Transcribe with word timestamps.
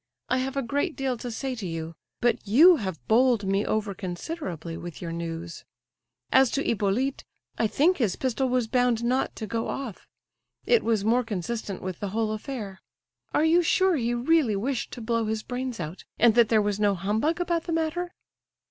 I 0.29 0.39
have 0.39 0.57
a 0.57 0.63
great 0.63 0.95
deal 0.95 1.15
to 1.19 1.29
say 1.29 1.53
to 1.53 1.67
you. 1.67 1.93
But 2.21 2.39
you 2.47 2.77
have 2.77 3.07
bowled 3.07 3.43
me 3.45 3.63
over 3.63 3.93
considerably 3.93 4.75
with 4.75 4.99
your 4.99 5.11
news. 5.11 5.63
As 6.31 6.49
to 6.57 6.63
Hippolyte, 6.63 7.23
I 7.59 7.67
think 7.67 7.97
his 7.97 8.15
pistol 8.15 8.49
was 8.49 8.65
bound 8.65 9.03
not 9.03 9.35
to 9.35 9.45
go 9.45 9.67
off; 9.67 10.07
it 10.65 10.83
was 10.83 11.05
more 11.05 11.23
consistent 11.23 11.83
with 11.83 11.99
the 11.99 12.09
whole 12.09 12.31
affair. 12.31 12.81
Are 13.35 13.45
you 13.45 13.61
sure 13.61 13.95
he 13.95 14.15
really 14.15 14.55
wished 14.55 14.89
to 14.93 15.01
blow 15.01 15.25
his 15.27 15.43
brains 15.43 15.79
out, 15.79 16.03
and 16.17 16.33
that 16.33 16.49
there 16.49 16.63
was 16.63 16.79
no 16.79 16.95
humbug 16.95 17.39
about 17.39 17.65
the 17.65 17.71
matter?" 17.73 18.15